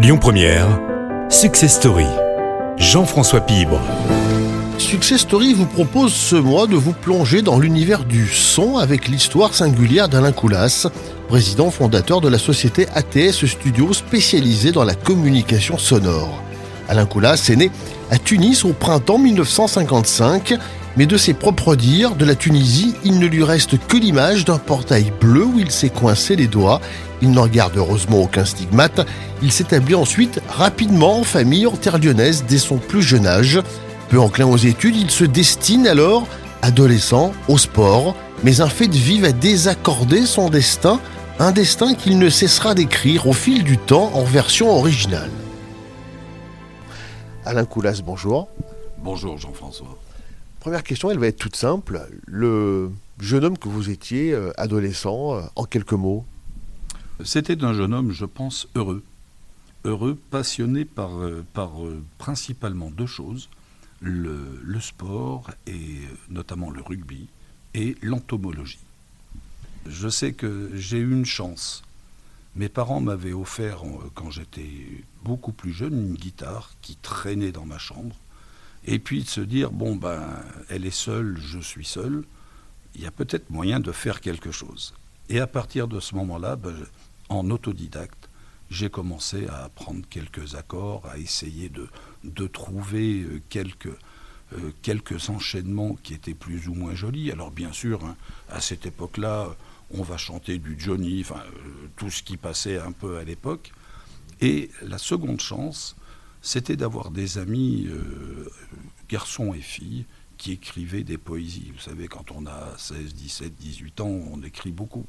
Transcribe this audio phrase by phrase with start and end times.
[0.00, 0.78] Lyon Première,
[1.28, 2.06] Success Story.
[2.76, 3.80] Jean-François Pibre.
[4.78, 9.54] Success Story vous propose ce mois de vous plonger dans l'univers du son avec l'histoire
[9.54, 10.86] singulière d'Alain Coulas,
[11.26, 16.44] président fondateur de la société ATS Studio spécialisée dans la communication sonore.
[16.88, 17.72] Alain Coulas est né
[18.12, 20.54] à Tunis au printemps 1955,
[20.98, 24.58] mais de ses propres dires, de la Tunisie, il ne lui reste que l'image d'un
[24.58, 26.80] portail bleu où il s'est coincé les doigts.
[27.22, 29.06] Il n'en garde heureusement aucun stigmate.
[29.40, 33.60] Il s'établit ensuite rapidement en famille en terre lyonnaise dès son plus jeune âge.
[34.08, 36.26] Peu enclin aux études, il se destine alors,
[36.62, 38.16] adolescent, au sport.
[38.42, 40.98] Mais un fait de vie va désaccorder son destin,
[41.38, 45.30] un destin qu'il ne cessera d'écrire au fil du temps en version originale.
[47.44, 48.48] Alain Coulas, bonjour.
[48.98, 49.96] Bonjour Jean-François.
[50.68, 52.06] Première question, elle va être toute simple.
[52.26, 52.90] Le
[53.20, 56.26] jeune homme que vous étiez, euh, adolescent, euh, en quelques mots
[57.24, 59.02] C'était un jeune homme, je pense, heureux.
[59.84, 61.42] Heureux, passionné par, euh,
[62.18, 63.48] principalement deux choses,
[64.02, 67.28] le, le, sport et notamment le rugby
[67.72, 68.84] et l'entomologie.
[69.86, 71.82] Je sais que j'ai eu une chance.
[72.56, 74.68] Mes parents m'avaient offert, quand j'étais
[75.24, 78.14] beaucoup plus jeune, une guitare qui traînait dans ma chambre
[78.90, 80.22] et puis de se dire, bon, ben,
[80.70, 82.24] elle est seule, je suis seul,
[82.94, 84.94] il y a peut-être moyen de faire quelque chose.
[85.28, 86.74] Et à partir de ce moment-là, ben,
[87.28, 88.30] en autodidacte,
[88.70, 91.86] j'ai commencé à apprendre quelques accords, à essayer de,
[92.24, 93.88] de trouver euh, quelques,
[94.54, 97.30] euh, quelques enchaînements qui étaient plus ou moins jolis.
[97.30, 98.16] Alors bien sûr, hein,
[98.48, 99.54] à cette époque-là,
[99.90, 103.70] on va chanter du Johnny, enfin, euh, tout ce qui passait un peu à l'époque.
[104.40, 105.94] Et la seconde chance,
[106.42, 108.48] c'était d'avoir des amis, euh,
[109.08, 110.04] garçons et filles,
[110.36, 111.72] qui écrivaient des poésies.
[111.74, 115.04] Vous savez, quand on a 16, 17, 18 ans, on écrit beaucoup.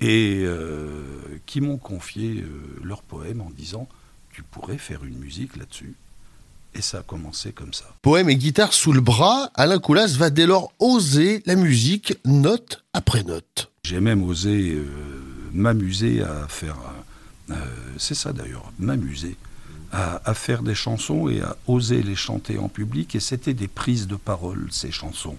[0.00, 1.02] Et euh,
[1.46, 2.46] qui m'ont confié euh,
[2.84, 3.88] leurs poèmes en disant
[4.32, 5.96] Tu pourrais faire une musique là-dessus.
[6.74, 7.86] Et ça a commencé comme ça.
[8.02, 12.84] Poème et guitare sous le bras, Alain Coulas va dès lors oser la musique note
[12.92, 13.72] après note.
[13.82, 14.78] J'ai même osé
[15.52, 16.76] m'amuser à faire.
[17.96, 19.36] c'est ça d'ailleurs, m'amuser
[19.92, 24.06] à, faire des chansons et à oser les chanter en public, et c'était des prises
[24.06, 25.36] de parole, ces chansons.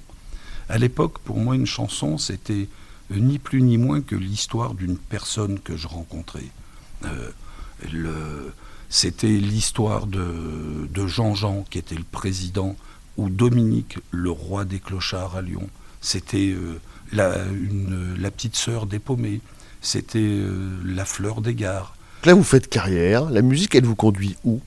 [0.69, 2.67] À l'époque, pour moi, une chanson, c'était
[3.11, 6.47] euh, ni plus ni moins que l'histoire d'une personne que je rencontrais.
[7.05, 8.49] Euh,
[8.89, 12.75] c'était l'histoire de, Jean-Jean, qui était le président,
[13.17, 15.69] ou Dominique, le roi des clochards à Lyon.
[16.01, 16.79] C'était euh,
[17.11, 17.35] la,
[18.17, 19.41] la, petite sœur des paumés.
[19.81, 20.39] C'était
[20.83, 21.95] la fleur des gares.
[22.25, 23.29] Là, vous faites carrière.
[23.29, 24.59] La musique, elle vous conduit où?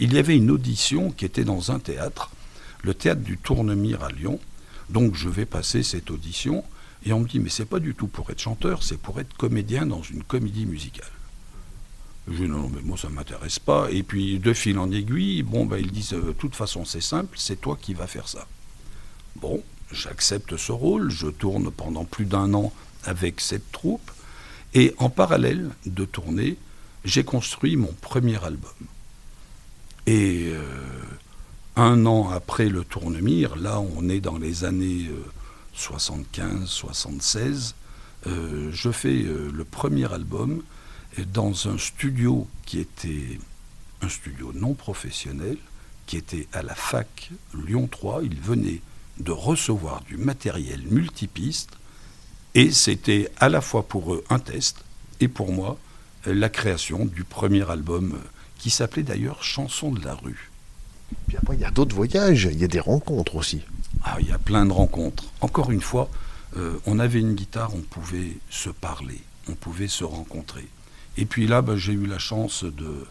[0.00, 2.30] Il y avait une audition qui était dans un théâtre,
[2.82, 4.40] le théâtre du Tournemire à Lyon.
[4.88, 6.64] Donc, je vais passer cette audition
[7.04, 9.36] et on me dit, mais c'est pas du tout pour être chanteur, c'est pour être
[9.36, 11.10] comédien dans une comédie musicale.
[12.26, 13.88] Je dis, non, mais moi, ça ne m'intéresse pas.
[13.90, 17.36] Et puis, de fil en aiguille, bon, ben, ils disent, de toute façon, c'est simple,
[17.38, 18.46] c'est toi qui vas faire ça.
[19.36, 19.62] Bon,
[19.92, 22.72] j'accepte ce rôle, je tourne pendant plus d'un an
[23.04, 24.10] avec cette troupe,
[24.72, 26.56] et en parallèle de tourner,
[27.04, 28.72] j'ai construit mon premier album.
[30.06, 30.62] Et euh,
[31.76, 35.10] un an après le Tournemire, là on est dans les années
[35.74, 37.74] 75, 76,
[38.26, 40.62] euh, je fais euh, le premier album
[41.32, 43.38] dans un studio qui était
[44.02, 45.58] un studio non professionnel,
[46.06, 47.30] qui était à la fac
[47.66, 48.22] Lyon 3.
[48.24, 48.80] Il venait
[49.18, 51.70] de recevoir du matériel multipiste
[52.54, 54.84] et c'était à la fois pour eux un test
[55.20, 55.78] et pour moi
[56.26, 60.50] la création du premier album euh, qui s'appelait d'ailleurs Chansons de la rue.
[61.28, 63.62] Puis après, il y a d'autres voyages, il y a des rencontres aussi.
[64.02, 65.24] Ah, il y a plein de rencontres.
[65.40, 66.08] Encore une fois,
[66.56, 70.66] euh, on avait une guitare, on pouvait se parler, on pouvait se rencontrer.
[71.16, 73.06] Et puis là, bah, j'ai eu la chance de,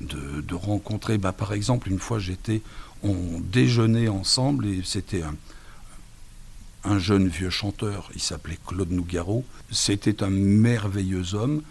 [0.00, 2.62] de, rencontrer, bah, par exemple, une fois j'étais,
[3.02, 5.34] on déjeunait ensemble et c'était un,
[6.84, 9.44] un jeune vieux chanteur, il s'appelait Claude Nougaro.
[9.70, 11.62] C'était un merveilleux homme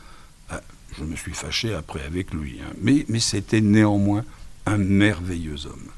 [0.98, 2.72] je me suis fâché après avec lui, hein.
[2.82, 4.24] mais, mais c'était néanmoins
[4.66, 5.90] un merveilleux homme.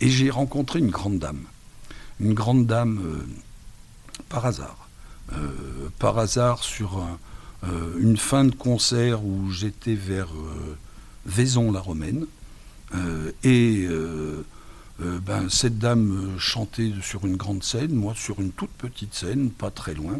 [0.00, 1.42] Et j'ai rencontré une grande dame,
[2.20, 3.26] une grande dame euh,
[4.28, 4.88] par hasard,
[5.32, 7.04] euh, par hasard sur
[7.64, 10.28] euh, une fin de concert où j'étais vers
[11.26, 12.26] Vaison-la-Romaine,
[13.44, 13.86] et
[14.98, 19.70] ben, cette dame chantait sur une grande scène, moi sur une toute petite scène, pas
[19.70, 20.18] très loin.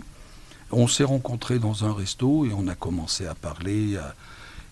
[0.73, 3.99] On s'est rencontrés dans un resto et on a commencé à parler.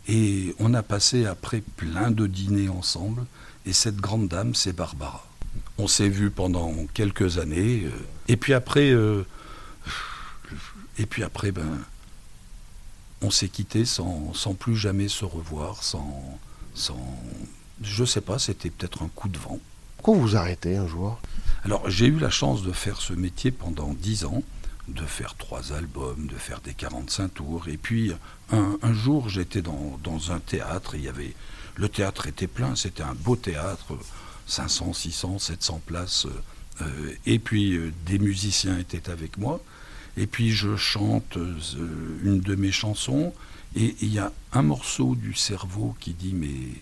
[0.09, 3.25] et on a passé après plein de dîners ensemble.
[3.67, 5.27] Et cette grande dame, c'est Barbara.
[5.77, 7.83] On s'est vus pendant quelques années.
[7.85, 7.91] Euh,
[8.29, 9.27] et puis après, euh,
[10.99, 11.79] et puis après, ben,
[13.23, 16.39] on s'est quitté sans, sans, plus jamais se revoir, sans,
[16.75, 16.99] sans
[17.83, 19.59] je sais pas, c'était peut-être un coup de vent.
[19.97, 21.21] Pourquoi vous arrêtez un jour?
[21.65, 24.43] Alors j'ai eu la chance de faire ce métier pendant dix ans,
[24.89, 28.13] de faire trois albums, de faire des 45 tours, et puis
[28.51, 29.99] un, jour j'étais dans,
[30.31, 31.35] un théâtre, et il y avait,
[31.77, 33.99] le théâtre était plein, c'était un beau théâtre,
[34.47, 36.27] 500, 600, 700 places,
[36.81, 39.61] euh, et puis euh, des musiciens étaient avec moi,
[40.17, 41.55] et puis je chante euh,
[42.25, 43.33] une de mes chansons,
[43.77, 46.81] et il y a un morceau du cerveau qui dit mais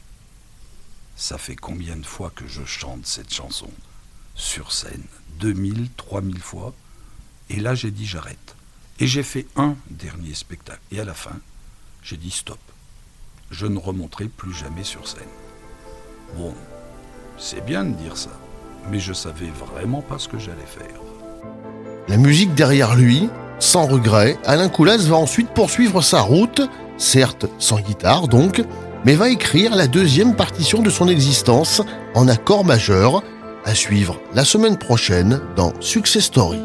[1.17, 3.70] ça fait combien de fois que je chante cette chanson
[4.35, 5.02] sur scène?
[5.41, 6.75] 2000, 3000 fois.
[7.51, 8.55] Et là, j'ai dit j'arrête.
[8.99, 10.81] Et j'ai fait un dernier spectacle.
[10.91, 11.39] Et à la fin,
[12.03, 12.59] j'ai dit stop.
[13.51, 15.23] Je ne remonterai plus jamais sur scène.
[16.37, 16.55] Bon,
[17.39, 18.31] c'est bien de dire ça,
[18.91, 21.01] mais je savais vraiment pas ce que j'allais faire.
[22.09, 23.29] La musique derrière lui,
[23.59, 26.63] sans regret, Alain Coulas va ensuite poursuivre sa route,
[26.99, 28.63] certes sans guitare donc,
[29.05, 31.83] mais va écrire la deuxième partition de son existence
[32.15, 33.23] en accord majeur,
[33.65, 36.61] à suivre la semaine prochaine dans Success Story.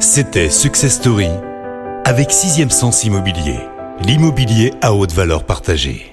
[0.00, 1.28] C'était Success Story
[2.04, 3.58] avec Sixième Sens Immobilier,
[4.00, 6.11] l'immobilier à haute valeur partagée.